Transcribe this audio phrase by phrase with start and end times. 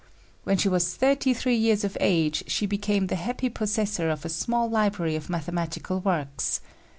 [0.45, 4.29] When she was thirty three years of age she became the happy possessor of a
[4.29, 6.59] small library of mathematical works.